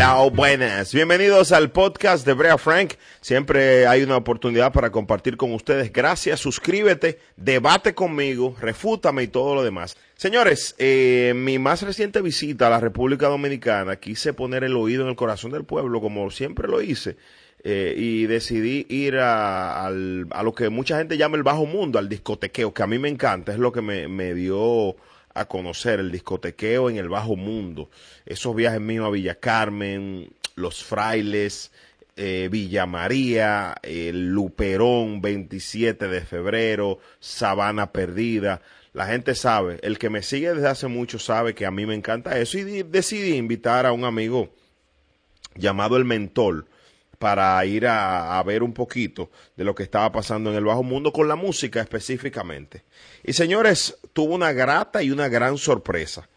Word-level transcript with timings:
Buenas. 0.00 0.94
Bienvenidos 0.94 1.52
al 1.52 1.72
podcast 1.72 2.24
de 2.24 2.32
Brea 2.32 2.56
Frank. 2.56 2.94
Siempre 3.20 3.86
hay 3.86 4.02
una 4.02 4.16
oportunidad 4.16 4.72
para 4.72 4.90
compartir 4.90 5.36
con 5.36 5.52
ustedes. 5.52 5.92
Gracias, 5.92 6.40
suscríbete, 6.40 7.18
debate 7.36 7.94
conmigo, 7.94 8.56
refútame 8.58 9.24
y 9.24 9.28
todo 9.28 9.54
lo 9.54 9.62
demás. 9.62 9.98
Señores, 10.16 10.74
eh, 10.78 11.34
mi 11.36 11.58
más 11.58 11.82
reciente 11.82 12.22
visita 12.22 12.68
a 12.68 12.70
la 12.70 12.80
República 12.80 13.28
Dominicana 13.28 13.96
quise 13.96 14.32
poner 14.32 14.64
el 14.64 14.74
oído 14.74 15.02
en 15.02 15.10
el 15.10 15.16
corazón 15.16 15.50
del 15.50 15.64
pueblo, 15.64 16.00
como 16.00 16.30
siempre 16.30 16.66
lo 16.66 16.80
hice. 16.80 17.18
Eh, 17.62 17.94
y 17.94 18.24
decidí 18.24 18.86
ir 18.88 19.18
a, 19.20 19.90
lo 19.90 20.54
que 20.54 20.70
mucha 20.70 20.96
gente 20.96 21.18
llama 21.18 21.36
el 21.36 21.42
bajo 21.42 21.66
mundo, 21.66 21.98
al 21.98 22.08
discotequeo, 22.08 22.72
que 22.72 22.82
a 22.82 22.86
mí 22.86 22.98
me 22.98 23.10
encanta, 23.10 23.52
es 23.52 23.58
lo 23.58 23.70
que 23.70 23.82
me 23.82 24.32
dio 24.32 24.96
a 25.34 25.46
conocer 25.46 26.00
el 26.00 26.10
discotequeo 26.10 26.90
en 26.90 26.96
el 26.96 27.08
bajo 27.08 27.36
mundo. 27.36 27.90
Esos 28.26 28.54
viajes 28.54 28.80
míos 28.80 29.06
a 29.06 29.10
Villa 29.10 29.36
Carmen, 29.36 30.32
Los 30.56 30.82
Frailes, 30.84 31.72
eh, 32.16 32.48
Villa 32.50 32.86
María, 32.86 33.76
el 33.82 34.28
Luperón, 34.28 35.20
27 35.20 36.08
de 36.08 36.20
febrero, 36.20 36.98
Sabana 37.20 37.92
Perdida. 37.92 38.60
La 38.92 39.06
gente 39.06 39.34
sabe, 39.34 39.78
el 39.82 39.98
que 39.98 40.10
me 40.10 40.22
sigue 40.22 40.52
desde 40.52 40.68
hace 40.68 40.88
mucho 40.88 41.18
sabe 41.18 41.54
que 41.54 41.64
a 41.64 41.70
mí 41.70 41.86
me 41.86 41.94
encanta 41.94 42.38
eso 42.38 42.58
y 42.58 42.82
decidí 42.82 43.34
invitar 43.34 43.86
a 43.86 43.92
un 43.92 44.04
amigo 44.04 44.52
llamado 45.54 45.96
El 45.96 46.04
Mentol 46.04 46.66
para 47.20 47.62
ir 47.66 47.86
a, 47.86 48.42
ver 48.46 48.62
un 48.62 48.72
poquito 48.72 49.30
de 49.54 49.62
lo 49.62 49.74
que 49.74 49.82
estaba 49.82 50.10
pasando 50.10 50.48
en 50.48 50.56
el 50.56 50.64
bajo 50.64 50.82
mundo 50.82 51.12
con 51.12 51.28
la 51.28 51.36
música 51.36 51.82
específicamente. 51.82 52.82
Y 53.22 53.34
señores, 53.34 53.98
tuvo 54.14 54.34
una 54.34 54.52
grata 54.52 55.02
y 55.02 55.10
una 55.10 55.28
gran 55.28 55.58
sorpresa. 55.58 56.30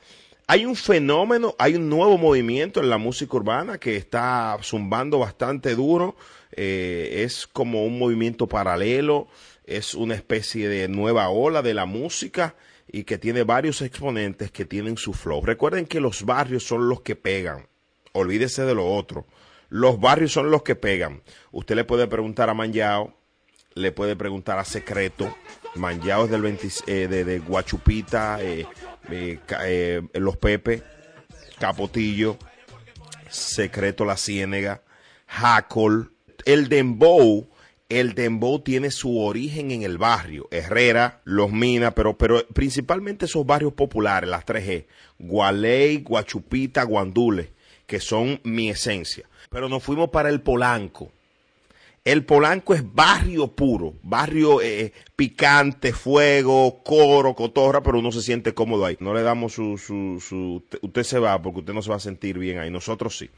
Hay 0.46 0.66
un 0.66 0.76
fenómeno, 0.76 1.56
hay 1.58 1.76
un 1.76 1.88
nuevo 1.88 2.18
movimiento 2.18 2.82
en 2.82 2.90
la 2.90 2.98
música 2.98 3.38
urbana 3.38 3.78
que 3.78 3.96
está 3.96 4.58
zumbando 4.62 5.20
bastante 5.20 5.74
duro. 5.74 6.18
eh, 6.52 7.24
es 7.24 7.48
como 7.48 7.86
un 7.86 7.98
movimiento 7.98 8.48
paralelo, 8.48 9.30
es 9.64 9.94
una 9.94 10.16
especie 10.16 10.68
de 10.68 10.90
nueva 10.90 11.30
ola 11.30 11.62
de 11.62 11.74
la 11.74 11.86
música 11.86 12.56
y 12.92 13.06
que 13.06 13.18
tiene 13.18 13.44
varios 13.44 13.82
exponentes 13.82 14.52
que 14.52 14.66
tienen 14.66 14.98
su 14.98 15.14
flow. 15.14 15.46
Recuerden 15.46 15.86
que 15.86 16.02
los 16.02 16.24
barrios 16.24 16.66
son 16.66 16.90
los 16.90 17.00
que 17.00 17.16
pegan. 17.16 17.68
Olvídese 18.12 18.66
de 18.66 18.76
lo 18.76 18.86
otro. 18.86 19.26
Los 19.74 20.00
barrios 20.00 20.32
son 20.32 20.52
los 20.52 20.62
que 20.62 20.76
pegan. 20.76 21.24
Usted 21.52 21.74
le 21.74 21.84
puede 21.84 22.06
preguntar 22.06 22.48
a 22.48 22.54
Manjao, 22.54 23.18
le 23.74 23.92
puede 23.92 24.16
preguntar 24.16 24.60
a 24.60 24.66
Secreto. 24.66 25.36
Manjao 25.74 26.26
es 26.26 26.30
del 26.30 26.44
20 26.44 26.68
eh, 26.86 27.08
de, 27.08 27.40
Guachupita, 27.40 28.38
eh, 28.40 28.68
eh, 29.10 30.02
Los 30.14 30.38
Pepe, 30.38 30.84
Capotillo, 31.58 32.38
Secreto 33.32 34.06
La 34.06 34.16
Ciénega, 34.16 34.84
Hackle. 35.26 36.10
El 36.46 36.70
Dembow, 36.70 37.50
el 37.90 38.14
Dembow 38.14 38.60
tiene 38.60 38.92
su 38.92 39.18
origen 39.18 39.72
en 39.72 39.82
el 39.82 39.98
barrio. 39.98 40.48
Herrera, 40.52 41.22
Los 41.24 41.52
Minas, 41.52 41.94
pero, 41.96 42.16
pero 42.16 42.46
principalmente 42.54 43.26
esos 43.26 43.44
barrios 43.44 43.74
populares, 43.74 44.30
las 44.30 44.46
3G. 44.46 44.86
Gualey, 45.18 46.04
Guachupita, 46.04 46.84
Guandule, 46.84 47.53
que 47.86 48.00
son 48.00 48.40
mi 48.44 48.70
esencia. 48.70 49.28
Pero 49.50 49.70
nos 49.70 49.84
fuimos 49.84 50.10
para 50.10 50.30
el 50.30 50.42
Polanco. 50.42 51.12
El 52.06 52.26
Polanco 52.26 52.74
es 52.74 52.84
barrio 52.94 53.48
puro, 53.48 53.94
barrio 54.04 54.62
eh, 54.62 54.92
picante, 55.16 55.94
fuego, 55.94 56.84
coro, 56.84 57.34
cotorra, 57.34 57.82
pero 57.82 58.00
uno 58.00 58.12
se 58.12 58.22
siente 58.22 58.54
cómodo 58.54 58.86
ahí. 58.86 58.98
No 59.00 59.14
le 59.14 59.22
damos 59.22 59.54
su, 59.54 59.78
su, 59.78 60.22
su, 60.22 60.64
usted 60.82 61.04
se 61.04 61.20
va 61.20 61.42
porque 61.42 61.62
usted 61.62 61.74
no 61.74 61.82
se 61.82 61.90
va 61.90 61.96
a 61.96 62.02
sentir 62.02 62.38
bien 62.38 62.60
ahí, 62.60 62.70
nosotros 62.70 63.18
sí. 63.18 63.30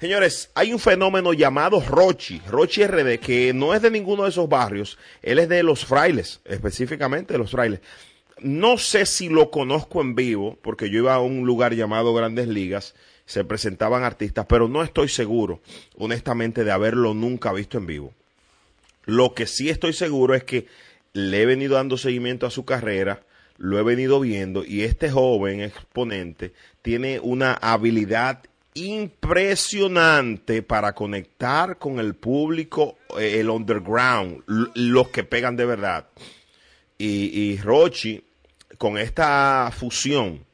Señores, 0.00 0.50
hay 0.54 0.72
un 0.72 0.78
fenómeno 0.78 1.34
llamado 1.34 1.78
Rochi, 1.78 2.40
Rochi 2.48 2.86
RD, 2.86 3.18
que 3.20 3.52
no 3.52 3.74
es 3.74 3.82
de 3.82 3.90
ninguno 3.90 4.24
de 4.24 4.30
esos 4.30 4.48
barrios, 4.48 4.98
él 5.20 5.38
es 5.38 5.48
de 5.48 5.62
los 5.62 5.84
frailes, 5.84 6.40
específicamente 6.46 7.34
de 7.34 7.38
los 7.38 7.50
frailes. 7.50 7.80
No 8.40 8.78
sé 8.78 9.04
si 9.04 9.28
lo 9.28 9.50
conozco 9.50 10.00
en 10.00 10.14
vivo, 10.14 10.58
porque 10.62 10.88
yo 10.88 11.00
iba 11.00 11.14
a 11.14 11.20
un 11.20 11.44
lugar 11.44 11.74
llamado 11.74 12.14
Grandes 12.14 12.48
Ligas, 12.48 12.94
se 13.30 13.44
presentaban 13.44 14.02
artistas, 14.02 14.44
pero 14.48 14.66
no 14.66 14.82
estoy 14.82 15.08
seguro, 15.08 15.60
honestamente, 15.96 16.64
de 16.64 16.72
haberlo 16.72 17.14
nunca 17.14 17.52
visto 17.52 17.78
en 17.78 17.86
vivo. 17.86 18.12
Lo 19.04 19.34
que 19.34 19.46
sí 19.46 19.68
estoy 19.68 19.92
seguro 19.92 20.34
es 20.34 20.42
que 20.42 20.66
le 21.12 21.42
he 21.42 21.46
venido 21.46 21.76
dando 21.76 21.96
seguimiento 21.96 22.44
a 22.44 22.50
su 22.50 22.64
carrera, 22.64 23.22
lo 23.56 23.78
he 23.78 23.84
venido 23.84 24.18
viendo 24.18 24.64
y 24.64 24.82
este 24.82 25.12
joven 25.12 25.60
exponente 25.60 26.54
tiene 26.82 27.20
una 27.20 27.54
habilidad 27.54 28.42
impresionante 28.74 30.62
para 30.64 30.92
conectar 30.92 31.78
con 31.78 32.00
el 32.00 32.14
público, 32.14 32.98
eh, 33.16 33.38
el 33.38 33.48
underground, 33.48 34.42
los 34.74 35.08
que 35.10 35.22
pegan 35.22 35.54
de 35.54 35.66
verdad. 35.66 36.08
Y, 36.98 37.30
y 37.40 37.58
Rochi, 37.58 38.24
con 38.76 38.98
esta 38.98 39.72
fusión 39.72 40.49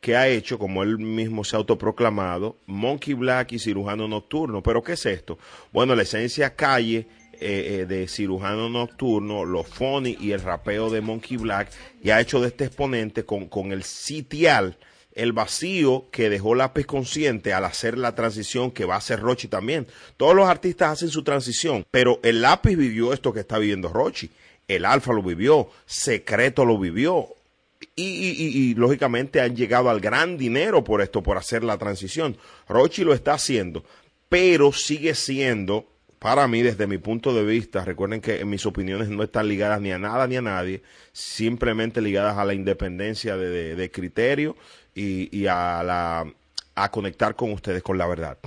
que 0.00 0.16
ha 0.16 0.28
hecho, 0.28 0.58
como 0.58 0.82
él 0.82 0.98
mismo 0.98 1.44
se 1.44 1.56
ha 1.56 1.58
autoproclamado, 1.58 2.56
Monkey 2.66 3.14
Black 3.14 3.52
y 3.52 3.58
cirujano 3.58 4.08
nocturno. 4.08 4.62
¿Pero 4.62 4.82
qué 4.82 4.92
es 4.92 5.04
esto? 5.06 5.38
Bueno, 5.72 5.94
la 5.94 6.02
esencia 6.02 6.54
calle 6.56 7.06
eh, 7.42 7.80
eh, 7.80 7.86
de 7.86 8.08
cirujano 8.08 8.68
nocturno, 8.68 9.44
los 9.44 9.66
funny 9.66 10.16
y 10.20 10.32
el 10.32 10.40
rapeo 10.40 10.90
de 10.90 11.00
Monkey 11.00 11.36
Black, 11.36 11.70
y 12.02 12.10
ha 12.10 12.20
hecho 12.20 12.40
de 12.40 12.48
este 12.48 12.64
exponente 12.64 13.24
con, 13.24 13.46
con 13.46 13.72
el 13.72 13.82
sitial, 13.82 14.78
el 15.14 15.32
vacío 15.32 16.06
que 16.10 16.30
dejó 16.30 16.54
Lápiz 16.54 16.86
Consciente 16.86 17.52
al 17.52 17.64
hacer 17.64 17.98
la 17.98 18.14
transición 18.14 18.70
que 18.70 18.84
va 18.84 18.94
a 18.94 18.98
hacer 18.98 19.20
Rochi 19.20 19.48
también. 19.48 19.86
Todos 20.16 20.34
los 20.34 20.48
artistas 20.48 20.92
hacen 20.92 21.08
su 21.08 21.24
transición, 21.24 21.84
pero 21.90 22.20
el 22.22 22.42
Lápiz 22.42 22.76
vivió 22.76 23.12
esto 23.12 23.32
que 23.32 23.40
está 23.40 23.58
viviendo 23.58 23.88
Rochi. 23.88 24.30
El 24.68 24.84
Alfa 24.84 25.12
lo 25.12 25.22
vivió, 25.22 25.68
Secreto 25.84 26.64
lo 26.64 26.78
vivió, 26.78 27.28
y, 27.96 28.02
y- 28.04 28.30
y- 28.38 28.70
y, 28.70 28.74
lógicamente 28.74 29.40
han 29.40 29.56
llegado 29.56 29.88
al 29.90 30.00
gran 30.00 30.36
dinero 30.36 30.84
por 30.84 31.00
esto, 31.00 31.22
por 31.22 31.36
hacer 31.38 31.64
la 31.64 31.78
transición. 31.78 32.36
Rochi 32.68 33.04
lo 33.04 33.14
está 33.14 33.34
haciendo, 33.34 33.84
pero 34.28 34.72
sigue 34.72 35.14
siendo, 35.14 35.86
para 36.18 36.46
mí, 36.46 36.60
desde 36.62 36.86
mi 36.86 36.98
punto 36.98 37.32
de 37.32 37.44
vista, 37.44 37.84
recuerden 37.84 38.20
que 38.20 38.44
mis 38.44 38.66
opiniones 38.66 39.08
no 39.08 39.22
están 39.22 39.48
ligadas 39.48 39.80
ni 39.80 39.92
a 39.92 39.98
nada 39.98 40.26
ni 40.26 40.36
a 40.36 40.42
nadie, 40.42 40.82
simplemente 41.12 42.00
ligadas 42.02 42.36
a 42.36 42.44
la 42.44 42.52
independencia 42.54 43.36
de, 43.36 43.90
criterio 43.90 44.56
y, 44.94 45.34
y 45.36 45.46
a, 45.46 45.82
la, 45.82 46.30
a 46.74 46.90
conectar 46.90 47.34
con 47.34 47.50
ustedes 47.52 47.82
con 47.82 47.96
la 47.96 48.06
verdad. 48.06 48.38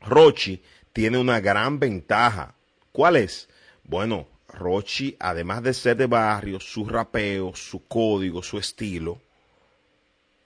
Rochi 0.00 0.62
tiene 0.92 1.18
una 1.18 1.40
gran 1.40 1.78
ventaja. 1.78 2.54
¿Cuál 2.92 3.16
es? 3.16 3.48
Bueno, 3.84 4.26
Rochi, 4.48 5.16
además 5.20 5.62
de 5.62 5.74
ser 5.74 5.96
de 5.96 6.06
barrio, 6.06 6.58
su 6.60 6.84
rapeo, 6.86 7.54
su 7.54 7.84
código, 7.86 8.42
su 8.42 8.58
estilo, 8.58 9.20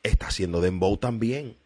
está 0.03 0.27
haciendo 0.29 0.61
dembow 0.61 0.97
también. 0.97 1.57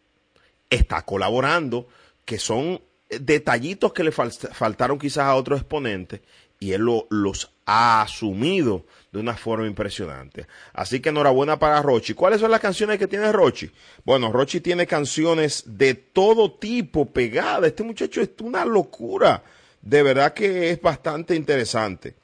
Está 0.69 1.01
colaborando, 1.03 1.87
que 2.25 2.37
son 2.39 2.81
detallitos 3.09 3.93
que 3.93 4.03
le 4.03 4.11
fal- 4.11 4.31
faltaron 4.53 4.99
quizás 4.99 5.23
a 5.25 5.35
otros 5.35 5.61
exponentes, 5.61 6.21
y 6.59 6.73
él 6.73 6.81
lo- 6.81 7.07
los 7.09 7.51
ha 7.65 8.01
asumido 8.01 8.85
de 9.11 9.19
una 9.19 9.35
forma 9.35 9.67
impresionante. 9.67 10.47
Así 10.73 10.99
que 10.99 11.09
enhorabuena 11.09 11.57
para 11.59 11.81
Rochi. 11.81 12.13
¿Cuáles 12.13 12.39
son 12.39 12.51
las 12.51 12.59
canciones 12.59 12.97
que 12.97 13.07
tiene 13.07 13.31
Rochi? 13.31 13.69
Bueno, 14.05 14.31
Rochi 14.31 14.59
tiene 14.61 14.87
canciones 14.87 15.63
de 15.65 15.93
todo 15.95 16.51
tipo 16.53 17.05
pegadas. 17.05 17.67
Este 17.67 17.83
muchacho 17.83 18.21
es 18.21 18.29
una 18.41 18.65
locura. 18.65 19.43
De 19.81 20.01
verdad 20.03 20.33
que 20.33 20.71
es 20.71 20.81
bastante 20.81 21.35
interesante. 21.35 22.15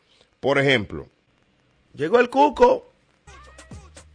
Por 0.43 0.59
ejemplo, 0.59 1.07
llegó 1.95 2.19
el 2.19 2.29
Cuco, 2.29 2.91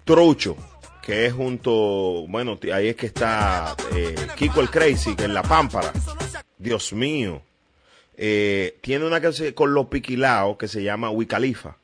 Trucho, 0.05 0.59
que 1.03 1.25
es 1.25 1.33
junto, 1.33 2.27
bueno, 2.29 2.59
ahí 2.71 2.89
es 2.89 2.97
que 2.97 3.07
está 3.07 3.75
eh, 3.97 4.15
Kiko 4.37 4.61
el 4.61 4.69
Crazy, 4.69 5.17
que 5.17 5.25
en 5.25 5.33
La 5.33 5.43
Pámpara. 5.43 5.91
Dios 6.59 6.93
mío. 6.93 7.41
Eh, 8.15 8.77
tiene 8.83 9.07
una 9.07 9.23
canción 9.23 9.53
con 9.55 9.73
los 9.73 9.87
piquilaos 9.87 10.59
que 10.59 10.69
se 10.69 10.83
llama 10.83 11.09
Wicalifa, 11.09 11.79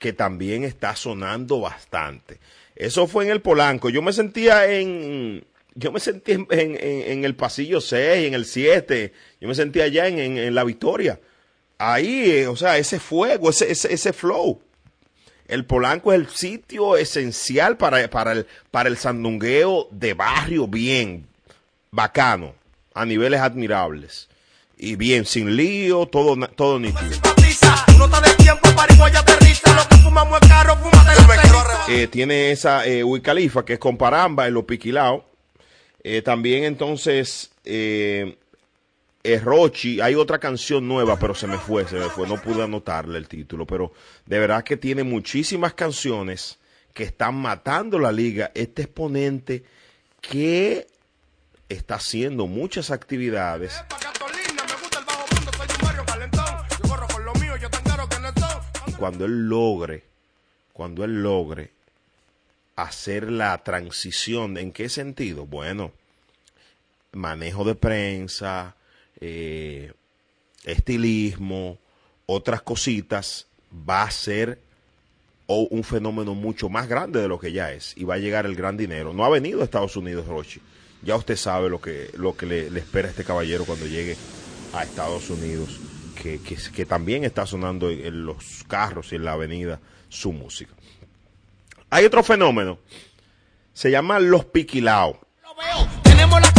que 0.00 0.12
también 0.12 0.64
está 0.64 0.96
sonando 0.96 1.60
bastante. 1.60 2.38
Eso 2.74 3.06
fue 3.06 3.24
en 3.26 3.30
el 3.30 3.40
Polanco. 3.40 3.88
Yo 3.88 4.02
me 4.02 4.12
sentía 4.12 4.68
en, 4.68 5.44
yo 5.76 5.92
me 5.92 6.00
sentía 6.00 6.34
en, 6.34 6.46
en- 6.50 6.74
en- 6.76 7.12
en 7.12 7.24
el 7.24 7.36
pasillo 7.36 7.80
6, 7.80 8.26
en 8.26 8.34
el 8.34 8.46
7, 8.46 9.12
yo 9.40 9.46
me 9.46 9.54
sentía 9.54 9.84
allá 9.84 10.08
en, 10.08 10.18
en- 10.18 10.38
en 10.38 10.54
la 10.56 10.64
Victoria. 10.64 11.20
Ahí, 11.78 12.30
eh, 12.30 12.46
o 12.46 12.56
sea, 12.56 12.78
ese 12.78 12.98
fuego, 12.98 13.50
ese, 13.50 13.70
ese, 13.70 13.92
ese 13.92 14.12
flow. 14.12 14.60
El 15.48 15.64
Polanco 15.64 16.12
es 16.12 16.20
el 16.20 16.28
sitio 16.28 16.96
esencial 16.96 17.76
para, 17.76 18.08
para, 18.10 18.32
el, 18.32 18.46
para 18.70 18.88
el 18.88 18.96
sandungueo 18.96 19.88
de 19.90 20.14
barrio 20.14 20.66
bien, 20.66 21.26
bacano, 21.90 22.54
a 22.94 23.04
niveles 23.04 23.40
admirables. 23.40 24.28
Y 24.76 24.96
bien, 24.96 25.24
sin 25.24 25.56
lío, 25.56 26.06
todo, 26.06 26.36
todo 26.48 26.78
nítido. 26.78 27.10
Eh, 31.88 32.08
tiene 32.08 32.50
esa 32.50 32.84
eh, 32.84 33.04
Uy 33.04 33.20
Califa, 33.20 33.64
que 33.64 33.74
es 33.74 33.78
con 33.78 33.96
Paramba, 33.96 34.46
en 34.48 34.54
los 34.54 34.64
piquilaos. 34.64 35.22
Eh, 36.02 36.22
también 36.22 36.64
entonces, 36.64 37.50
eh, 37.64 38.36
eh, 39.32 39.40
Rochi, 39.40 40.00
hay 40.00 40.14
otra 40.14 40.38
canción 40.38 40.86
nueva, 40.86 41.18
pero 41.18 41.34
se 41.34 41.48
me 41.48 41.58
fue, 41.58 41.86
se 41.88 41.96
me 41.96 42.08
fue, 42.08 42.28
no 42.28 42.40
pude 42.40 42.62
anotarle 42.62 43.18
el 43.18 43.26
título, 43.26 43.66
pero 43.66 43.92
de 44.24 44.38
verdad 44.38 44.62
que 44.62 44.76
tiene 44.76 45.02
muchísimas 45.02 45.74
canciones 45.74 46.58
que 46.94 47.02
están 47.02 47.34
matando 47.34 47.98
la 47.98 48.12
liga. 48.12 48.52
Este 48.54 48.82
exponente 48.82 49.64
que 50.20 50.86
está 51.68 51.96
haciendo 51.96 52.46
muchas 52.46 52.92
actividades. 52.92 53.74
Cuando 58.96 59.24
él 59.24 59.48
logre, 59.48 60.04
cuando 60.72 61.04
él 61.04 61.22
logre 61.22 61.72
hacer 62.76 63.30
la 63.30 63.58
transición, 63.64 64.56
¿en 64.56 64.70
qué 64.70 64.88
sentido? 64.88 65.46
Bueno, 65.46 65.90
manejo 67.12 67.64
de 67.64 67.74
prensa, 67.74 68.75
eh, 69.20 69.92
estilismo, 70.64 71.78
otras 72.26 72.62
cositas, 72.62 73.46
va 73.72 74.02
a 74.02 74.10
ser 74.10 74.60
o 75.46 75.60
un 75.70 75.84
fenómeno 75.84 76.34
mucho 76.34 76.68
más 76.68 76.88
grande 76.88 77.20
de 77.20 77.28
lo 77.28 77.38
que 77.38 77.52
ya 77.52 77.72
es 77.72 77.94
y 77.96 78.04
va 78.04 78.14
a 78.14 78.18
llegar 78.18 78.46
el 78.46 78.56
gran 78.56 78.76
dinero. 78.76 79.12
No 79.12 79.24
ha 79.24 79.28
venido 79.28 79.60
a 79.60 79.64
Estados 79.64 79.96
Unidos, 79.96 80.26
Rochi. 80.26 80.60
Ya 81.02 81.16
usted 81.16 81.36
sabe 81.36 81.70
lo 81.70 81.80
que, 81.80 82.10
lo 82.14 82.36
que 82.36 82.46
le, 82.46 82.66
espera 82.78 83.08
a 83.08 83.10
este 83.10 83.24
caballero 83.24 83.64
cuando 83.64 83.86
llegue 83.86 84.16
a 84.72 84.82
Estados 84.82 85.30
Unidos, 85.30 85.78
que, 86.20 86.40
que, 86.40 86.86
también 86.86 87.22
está 87.22 87.46
sonando 87.46 87.90
en, 87.90 88.26
los 88.26 88.64
carros 88.66 89.12
y 89.12 89.16
en 89.16 89.24
la 89.24 89.32
avenida 89.32 89.78
su 90.08 90.32
música. 90.32 90.74
Hay 91.90 92.04
otro 92.04 92.24
fenómeno, 92.24 92.78
se 93.72 93.90
llama 93.90 94.18
los 94.18 94.46
piquilaos. 94.46 95.16
Lo 95.42 95.54
veo, 95.54 95.88
tenemos 96.02 96.40
la. 96.40 96.56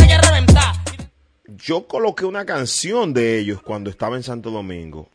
Yo 1.48 1.88
coloqué 1.88 2.26
una 2.26 2.46
canción 2.46 3.14
de 3.14 3.40
ellos 3.40 3.62
cuando 3.62 3.90
estaba 3.90 4.18
en 4.18 4.24
Santo 4.24 4.52
Domingo. 4.52 5.10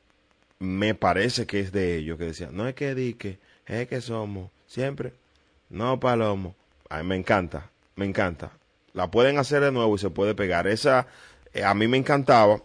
Me 0.58 0.94
parece 0.94 1.46
que 1.46 1.60
es 1.60 1.72
de 1.72 1.96
ellos, 1.96 2.16
que 2.16 2.24
decía, 2.24 2.48
no 2.50 2.66
es 2.66 2.74
que 2.74 2.94
dique, 2.94 3.38
es 3.66 3.86
que 3.86 4.00
somos, 4.00 4.50
siempre, 4.66 5.12
no 5.68 6.00
palomo. 6.00 6.54
Me 7.04 7.16
encanta, 7.16 7.70
me 7.96 8.06
encanta. 8.06 8.52
La 8.94 9.10
pueden 9.10 9.38
hacer 9.38 9.62
de 9.62 9.72
nuevo 9.72 9.94
y 9.94 9.98
se 9.98 10.08
puede 10.10 10.34
pegar. 10.34 10.66
Esa, 10.66 11.06
eh, 11.52 11.64
a 11.64 11.74
mí 11.74 11.86
me 11.86 11.98
encantaba. 11.98 12.62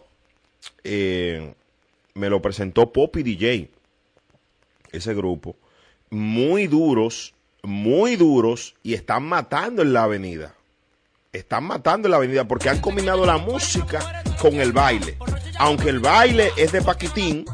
Eh, 0.82 1.54
me 2.14 2.30
lo 2.30 2.40
presentó 2.40 2.92
Poppy 2.92 3.22
DJ, 3.22 3.70
ese 4.92 5.14
grupo. 5.14 5.56
Muy 6.10 6.66
duros, 6.66 7.34
muy 7.62 8.16
duros 8.16 8.74
y 8.82 8.94
están 8.94 9.24
matando 9.24 9.82
en 9.82 9.92
la 9.92 10.04
avenida. 10.04 10.54
Están 11.32 11.64
matando 11.64 12.08
en 12.08 12.12
la 12.12 12.16
avenida 12.16 12.48
porque 12.48 12.70
han 12.70 12.80
combinado 12.80 13.26
la 13.26 13.36
música 13.36 14.22
con 14.40 14.54
el 14.54 14.72
baile. 14.72 15.18
Aunque 15.58 15.90
el 15.90 16.00
baile 16.00 16.50
es 16.56 16.72
de 16.72 16.80
Paquitín, 16.80 17.44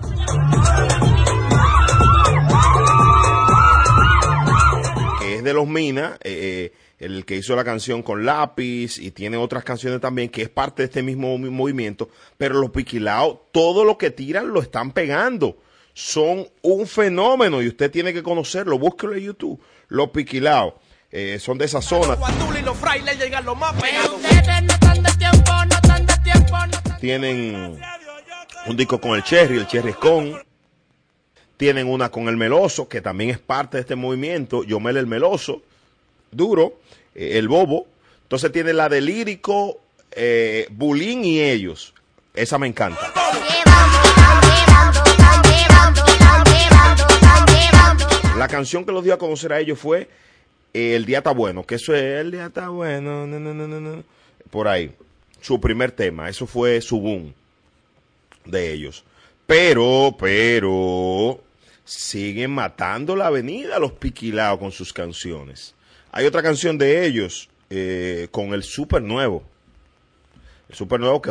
que 5.21 5.37
es 5.37 5.45
de 5.45 5.53
los 5.53 5.67
Minas, 5.67 6.13
eh, 6.23 6.71
eh, 6.71 6.73
el 6.99 7.25
que 7.25 7.37
hizo 7.37 7.57
la 7.57 7.65
canción 7.65 8.03
con 8.03 8.25
lápiz 8.25 8.99
y 8.99 9.11
tiene 9.11 9.37
otras 9.37 9.65
canciones 9.65 10.01
también 10.01 10.29
que 10.29 10.43
es 10.43 10.49
parte 10.49 10.83
de 10.83 10.87
este 10.87 11.03
mismo 11.03 11.37
mi- 11.39 11.51
movimiento, 11.51 12.09
pero 12.39 12.61
los 12.61 12.71
piquilaos, 12.71 13.39
todo 13.53 13.85
lo 13.85 13.99
que 13.99 14.11
tiran 14.11 14.49
lo 14.53 14.61
están 14.61 14.93
pegando. 14.93 15.59
Son 15.97 16.47
un 16.63 16.87
fenómeno 16.89 17.63
y 17.63 17.69
usted 17.69 17.91
tiene 17.91 18.13
que 18.13 18.23
conocerlo. 18.23 18.79
Búsquelo 18.79 19.15
en 19.15 19.21
YouTube. 19.25 19.61
Los 19.89 20.11
piquilaos 20.11 20.75
eh, 21.17 21.39
son 21.39 21.57
de 21.59 21.67
esa 21.67 21.81
zona. 21.81 22.19
Tienen 27.01 27.79
un 28.67 28.77
disco 28.77 29.01
con 29.01 29.13
el 29.13 29.23
Cherry, 29.23 29.59
el 29.59 29.69
Cherry 29.69 29.93
Con. 29.93 30.43
Tienen 31.57 31.87
una 31.87 32.09
con 32.09 32.27
el 32.29 32.37
Meloso, 32.37 32.89
que 32.89 33.01
también 33.01 33.31
es 33.31 33.39
parte 33.39 33.77
de 33.77 33.83
este 33.83 33.95
movimiento. 33.95 34.65
Yomel 34.65 34.97
el 34.97 35.07
Meloso, 35.07 35.63
duro, 36.33 36.81
eh, 37.15 37.39
el 37.39 37.47
Bobo. 37.47 37.87
Entonces 38.23 38.51
tiene 38.51 38.73
la 38.73 38.89
de 38.89 39.01
Lírico, 39.01 39.79
eh, 40.11 40.67
Bulín 40.73 41.25
y 41.25 41.41
ellos. 41.41 41.95
Esa 42.35 42.59
me 42.59 42.67
encanta. 42.67 43.13
La 48.37 48.49
canción 48.49 48.85
que 48.85 48.91
los 48.91 49.05
dio 49.05 49.15
a 49.15 49.19
conocer 49.19 49.53
a 49.53 49.61
ellos 49.61 49.79
fue 49.79 50.09
El 50.75 51.07
Día 51.07 51.19
Está 51.19 51.31
Bueno, 51.31 51.65
que 51.65 51.77
eso 51.77 51.95
es 51.95 52.03
El 52.03 52.33
Día 52.33 52.47
Está 52.47 52.69
Bueno, 52.69 53.27
no, 53.27 53.39
no, 53.39 53.55
no, 53.55 53.69
no, 53.69 53.81
no. 53.81 54.05
por 54.51 54.69
ahí. 54.69 54.93
Su 55.41 55.61
primer 55.61 55.93
tema, 55.93 56.29
eso 56.29 56.47
fue 56.47 56.81
su 56.81 57.01
boom 57.01 57.33
de 58.45 58.73
ellos. 58.73 59.05
Pero, 59.47 60.17
pero, 60.19 61.41
siguen 61.85 62.51
matando 62.51 63.15
la 63.15 63.27
avenida 63.27 63.79
los 63.79 63.93
piquilaos 63.93 64.59
con 64.59 64.73
sus 64.73 64.93
canciones. 64.93 65.75
Hay 66.11 66.27
otra 66.27 66.43
canción 66.43 66.79
de 66.79 67.07
ellos 67.07 67.49
eh, 67.71 68.29
con 68.31 68.55
el 68.55 68.63
Super 68.63 69.03
Nuevo. 69.03 69.45
El 70.69 70.75
Super 70.75 70.99
Nuevo 70.99 71.21
que 71.21 71.31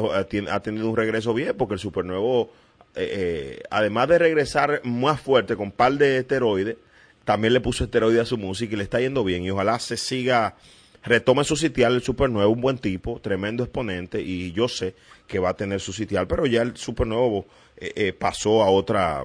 ha 0.50 0.60
tenido 0.62 0.90
un 0.90 0.96
regreso 0.96 1.34
bien, 1.34 1.56
porque 1.58 1.74
el 1.74 1.80
Super 1.80 2.06
Nuevo, 2.06 2.52
eh, 2.96 3.58
eh, 3.58 3.64
además 3.70 4.08
de 4.08 4.20
regresar 4.20 4.82
más 4.84 5.20
fuerte 5.20 5.56
con 5.56 5.72
par 5.72 5.94
de 5.94 6.20
esteroides, 6.20 6.78
también 7.26 7.54
le 7.54 7.62
puso 7.62 7.84
esteroide 7.84 8.20
a 8.20 8.26
su 8.26 8.38
música 8.38 8.74
y 8.74 8.78
le 8.78 8.84
está 8.84 9.00
yendo 9.00 9.24
bien. 9.24 9.44
Y 9.44 9.52
ojalá 9.52 9.80
se 9.80 9.98
siga, 9.98 10.56
retome 11.04 11.44
su 11.44 11.56
sitial 11.56 11.96
el 11.96 12.04
Super 12.04 12.30
Nuevo, 12.30 12.52
un 12.52 12.62
buen 12.62 12.78
tipo, 12.78 13.20
tremendo 13.20 13.64
exponente, 13.64 14.22
y 14.22 14.52
yo 14.52 14.68
sé 14.68 14.96
que 15.28 15.40
va 15.40 15.50
a 15.50 15.54
tener 15.56 15.80
su 15.80 15.94
sitial, 15.94 16.28
pero 16.28 16.46
ya 16.46 16.62
el 16.62 16.76
Super 16.78 17.08
Nuevo 17.08 17.46
eh, 17.78 17.92
eh, 17.96 18.14
pasó 18.14 18.64
a 18.64 18.70
otra, 18.70 19.24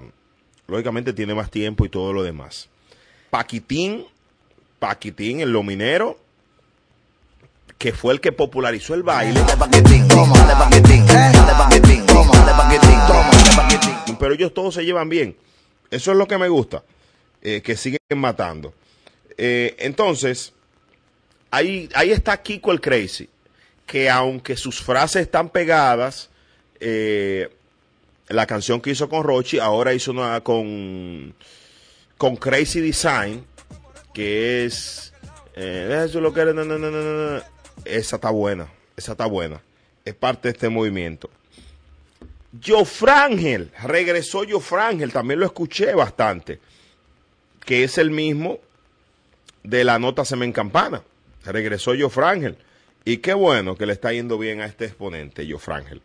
lógicamente 0.66 1.12
tiene 1.12 1.34
más 1.34 1.50
tiempo 1.50 1.84
y 1.84 1.88
todo 1.88 2.12
lo 2.12 2.22
demás. 2.22 2.68
Paquitín, 3.30 4.04
Paquitín, 4.78 5.40
el 5.40 5.52
lominero, 5.52 6.18
que 7.78 7.92
fue 7.92 8.12
el 8.12 8.20
que 8.20 8.32
popularizó 8.32 8.94
el 8.94 9.02
baile. 9.02 9.40
pero 14.18 14.34
ellos 14.34 14.52
todos 14.52 14.74
se 14.74 14.84
llevan 14.84 15.08
bien. 15.08 15.36
Eso 15.90 16.10
es 16.10 16.18
lo 16.18 16.26
que 16.26 16.38
me 16.38 16.48
gusta, 16.48 16.82
eh, 17.48 17.62
que 17.62 17.76
siguen 17.76 17.98
matando. 18.16 18.74
Eh, 19.38 19.74
entonces, 19.78 20.52
ahí, 21.50 21.88
ahí 21.94 22.10
está 22.10 22.42
Kiko 22.42 22.72
el 22.72 22.81
Crazy, 22.82 23.26
que 23.86 24.10
aunque 24.10 24.55
sus 24.55 24.82
frases 24.82 25.22
están 25.22 25.48
pegadas, 25.48 26.28
eh, 26.78 27.48
la 28.28 28.46
canción 28.46 28.82
que 28.82 28.90
hizo 28.90 29.08
con 29.08 29.22
Rochi, 29.22 29.58
ahora 29.58 29.94
hizo 29.94 30.10
una 30.10 30.43
con, 30.43 31.34
con 32.19 32.36
Crazy 32.36 32.81
Design, 32.81 33.46
que 34.12 34.67
es... 34.67 35.14
eso 35.55 36.20
lo 36.20 36.34
que. 36.34 36.43
Esa 37.86 38.17
está 38.17 38.28
buena, 38.28 38.69
esa 38.94 39.12
está 39.12 39.24
buena. 39.24 39.62
Es 40.05 40.14
parte 40.14 40.48
de 40.48 40.52
este 40.52 40.69
movimiento. 40.69 41.31
Jofrangel, 42.62 43.70
regresó 43.84 44.43
Jofrangel, 44.46 45.12
también 45.12 45.40
lo 45.40 45.46
escuché 45.46 45.94
bastante, 45.94 46.60
que 47.69 47.84
es 47.84 47.98
el 47.98 48.10
mismo 48.10 48.60
de 49.63 49.84
la 49.84 49.98
nota 49.98 50.25
Semen 50.25 50.53
Campana. 50.53 51.03
Regresó 51.44 51.93
Jofrangel. 52.01 52.56
Y 53.05 53.19
qué 53.19 53.34
bueno 53.34 53.77
que 53.77 53.84
le 53.84 53.93
está 53.93 54.10
yendo 54.10 54.39
bien 54.39 54.63
a 54.63 54.65
este 54.65 54.87
exponente, 54.87 55.46
Jofrangel. 55.46 56.01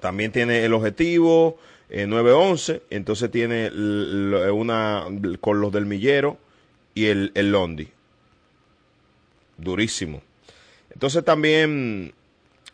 También 0.00 0.32
tiene 0.32 0.64
el 0.64 0.72
objetivo 0.72 1.58
eh, 1.90 2.06
911, 2.06 2.80
entonces 2.88 3.30
tiene 3.30 3.70
una 4.50 5.04
con 5.38 5.60
los 5.60 5.70
del 5.70 5.84
Millero 5.84 6.38
y 6.94 7.08
el, 7.08 7.30
el 7.34 7.52
Londi. 7.52 7.88
Durísimo. 9.58 10.22
Entonces 10.94 11.26
también 11.26 12.14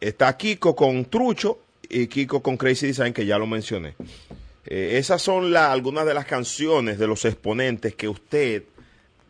está 0.01 0.37
Kiko 0.37 0.77
con 0.77 1.07
Trucho 1.07 1.59
y 1.89 2.07
Kiko 2.07 2.41
con 2.41 2.57
Crazy 2.57 2.87
Design, 2.87 3.13
que 3.13 3.27
ya 3.27 3.37
lo 3.37 3.49
mencioné. 3.49 3.97
Eh, 4.67 4.97
esas 4.99 5.21
son 5.23 5.53
la- 5.53 5.73
algunas 5.73 6.07
de 6.07 6.15
las 6.15 6.25
canciones 6.25 6.99
de 6.99 7.07
los 7.07 7.25
exponentes 7.25 7.95
que 7.95 8.09
usted 8.09 8.65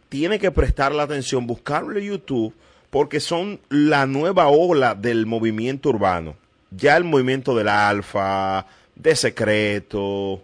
tiene 0.08 0.38
que 0.38 0.50
prestarle 0.50 1.02
atención, 1.02 1.46
buscarlo 1.46 1.98
en 1.98 2.04
YouTube, 2.04 2.54
porque 2.90 3.18
son 3.18 3.58
la 3.68 4.06
nueva 4.06 4.46
ola 4.48 4.94
del 4.94 5.26
movimiento 5.26 5.88
urbano. 5.88 6.36
Ya 6.70 6.96
el 6.96 7.04
movimiento 7.04 7.54
del 7.56 7.68
Alfa, 7.68 8.66
de 8.94 9.16
Secreto, 9.16 10.42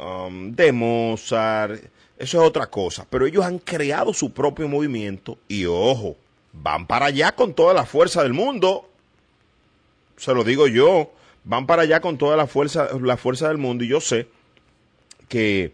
um, 0.00 0.52
de 0.54 0.70
Mozart, 0.72 1.82
eso 2.16 2.40
es 2.42 2.48
otra 2.48 2.66
cosa. 2.66 3.06
Pero 3.10 3.26
ellos 3.26 3.44
han 3.44 3.58
creado 3.58 4.12
su 4.12 4.32
propio 4.32 4.68
movimiento 4.68 5.38
y 5.48 5.64
ojo, 5.66 6.16
van 6.52 6.86
para 6.86 7.06
allá 7.06 7.32
con 7.32 7.54
toda 7.54 7.74
la 7.74 7.84
fuerza 7.86 8.22
del 8.22 8.32
mundo. 8.34 8.88
Se 10.16 10.32
lo 10.34 10.44
digo 10.44 10.66
yo, 10.68 11.12
van 11.44 11.66
para 11.66 11.82
allá 11.82 12.00
con 12.00 12.18
toda 12.18 12.36
la 12.36 12.46
fuerza, 12.46 12.88
la 13.00 13.16
fuerza 13.16 13.48
del 13.48 13.58
mundo 13.58 13.84
y 13.84 13.88
yo 13.88 14.00
sé 14.00 14.28
que 15.28 15.72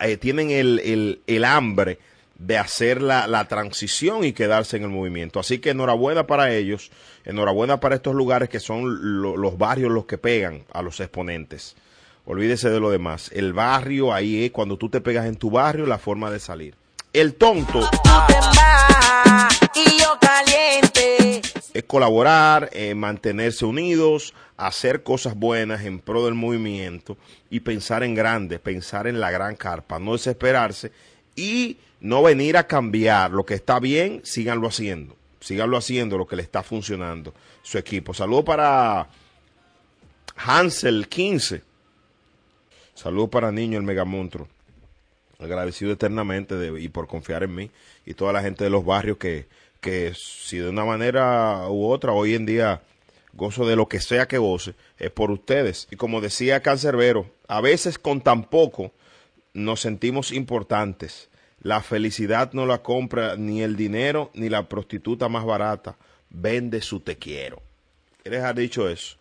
eh, 0.00 0.16
tienen 0.16 0.50
el, 0.50 0.78
el- 0.80 1.20
el 1.26 1.44
hambre 1.44 1.98
de 2.38 2.56
hacer 2.56 3.02
la, 3.02 3.26
la 3.26 3.48
transición 3.48 4.24
y 4.24 4.32
quedarse 4.32 4.76
en 4.76 4.84
el 4.84 4.90
movimiento. 4.90 5.40
Así 5.40 5.58
que 5.58 5.70
enhorabuena 5.70 6.26
para 6.26 6.52
ellos, 6.54 6.90
enhorabuena 7.24 7.80
para 7.80 7.96
estos 7.96 8.14
lugares 8.14 8.48
que 8.48 8.60
son 8.60 9.20
lo- 9.22 9.36
los 9.36 9.58
barrios 9.58 9.90
los 9.90 10.04
que 10.06 10.18
pegan 10.18 10.62
a 10.72 10.82
los 10.82 11.00
exponentes. 11.00 11.74
Olvídese 12.26 12.68
de 12.70 12.78
lo 12.78 12.90
demás. 12.90 13.30
El 13.34 13.54
barrio 13.54 14.12
ahí 14.12 14.44
es 14.44 14.50
cuando 14.52 14.76
tú 14.76 14.88
te 14.88 15.00
pegas 15.00 15.26
en 15.26 15.36
tu 15.36 15.50
barrio 15.50 15.86
la 15.86 15.98
forma 15.98 16.30
de 16.30 16.38
salir. 16.38 16.74
El 17.12 17.34
tonto 17.34 17.80
Tú 17.90 17.98
te 18.28 18.34
vas 18.34 20.18
caliente. 20.20 21.17
Es 21.78 21.84
colaborar, 21.84 22.70
eh, 22.72 22.96
mantenerse 22.96 23.64
unidos, 23.64 24.34
hacer 24.56 25.04
cosas 25.04 25.36
buenas 25.36 25.84
en 25.84 26.00
pro 26.00 26.24
del 26.24 26.34
movimiento 26.34 27.16
y 27.50 27.60
pensar 27.60 28.02
en 28.02 28.16
grande, 28.16 28.58
pensar 28.58 29.06
en 29.06 29.20
la 29.20 29.30
gran 29.30 29.54
carpa, 29.54 30.00
no 30.00 30.14
desesperarse 30.14 30.90
y 31.36 31.76
no 32.00 32.24
venir 32.24 32.56
a 32.56 32.66
cambiar. 32.66 33.30
Lo 33.30 33.46
que 33.46 33.54
está 33.54 33.78
bien, 33.78 34.22
síganlo 34.24 34.66
haciendo, 34.66 35.14
síganlo 35.38 35.76
haciendo 35.76 36.18
lo 36.18 36.26
que 36.26 36.34
le 36.34 36.42
está 36.42 36.64
funcionando 36.64 37.32
su 37.62 37.78
equipo. 37.78 38.12
Saludos 38.12 38.44
para 38.44 39.08
Hansel 40.34 41.06
15, 41.06 41.62
saludos 42.92 43.30
para 43.30 43.52
Niño 43.52 43.78
el 43.78 43.84
Megamonstruo 43.84 44.48
agradecido 45.38 45.92
eternamente 45.92 46.56
y 46.80 46.88
por 46.88 47.06
confiar 47.06 47.44
en 47.44 47.54
mí 47.54 47.70
y 48.04 48.14
toda 48.14 48.32
la 48.32 48.42
gente 48.42 48.64
de 48.64 48.70
los 48.70 48.84
barrios 48.84 49.18
que, 49.18 49.46
que 49.80 50.12
si 50.14 50.58
de 50.58 50.68
una 50.68 50.84
manera 50.84 51.68
u 51.68 51.86
otra 51.86 52.12
hoy 52.12 52.34
en 52.34 52.46
día 52.46 52.82
gozo 53.32 53.66
de 53.66 53.76
lo 53.76 53.88
que 53.88 54.00
sea 54.00 54.26
que 54.26 54.38
goce, 54.38 54.74
es 54.98 55.10
por 55.10 55.30
ustedes. 55.30 55.86
Y 55.90 55.96
como 55.96 56.20
decía 56.20 56.60
Cancerbero, 56.60 57.30
a 57.46 57.60
veces 57.60 57.98
con 57.98 58.20
tan 58.20 58.44
poco 58.44 58.92
nos 59.54 59.80
sentimos 59.80 60.32
importantes. 60.32 61.28
La 61.60 61.82
felicidad 61.82 62.52
no 62.52 62.66
la 62.66 62.82
compra 62.82 63.36
ni 63.36 63.62
el 63.62 63.76
dinero 63.76 64.30
ni 64.34 64.48
la 64.48 64.68
prostituta 64.68 65.28
más 65.28 65.44
barata. 65.44 65.96
Vende 66.30 66.80
su 66.80 67.00
te 67.00 67.16
quiero. 67.16 67.62
¿Quieres 68.22 68.42
haber 68.42 68.56
dicho 68.56 68.88
eso? 68.88 69.17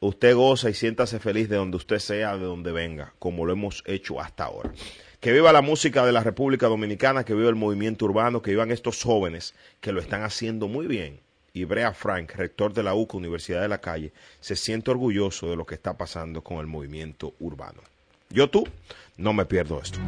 Usted 0.00 0.34
goza 0.34 0.68
y 0.68 0.74
siéntase 0.74 1.18
feliz 1.18 1.48
de 1.48 1.56
donde 1.56 1.78
usted 1.78 1.98
sea, 1.98 2.36
de 2.36 2.44
donde 2.44 2.70
venga, 2.70 3.14
como 3.18 3.46
lo 3.46 3.52
hemos 3.52 3.82
hecho 3.86 4.20
hasta 4.20 4.44
ahora. 4.44 4.72
Que 5.20 5.32
viva 5.32 5.52
la 5.52 5.62
música 5.62 6.04
de 6.04 6.12
la 6.12 6.22
República 6.22 6.66
Dominicana, 6.66 7.24
que 7.24 7.34
viva 7.34 7.48
el 7.48 7.54
movimiento 7.54 8.04
urbano, 8.04 8.42
que 8.42 8.50
vivan 8.50 8.70
estos 8.70 9.02
jóvenes 9.02 9.54
que 9.80 9.92
lo 9.92 10.00
están 10.00 10.22
haciendo 10.22 10.68
muy 10.68 10.86
bien. 10.86 11.20
Y 11.54 11.64
Brea 11.64 11.94
Frank, 11.94 12.32
rector 12.34 12.74
de 12.74 12.82
la 12.82 12.94
UCA, 12.94 13.16
Universidad 13.16 13.62
de 13.62 13.68
la 13.68 13.80
Calle, 13.80 14.12
se 14.40 14.56
siente 14.56 14.90
orgulloso 14.90 15.48
de 15.48 15.56
lo 15.56 15.64
que 15.64 15.74
está 15.74 15.96
pasando 15.96 16.42
con 16.42 16.58
el 16.58 16.66
movimiento 16.66 17.32
urbano. 17.40 17.80
Yo 18.28 18.50
tú, 18.50 18.64
no 19.16 19.32
me 19.32 19.46
pierdo 19.46 19.80
esto. 19.80 19.98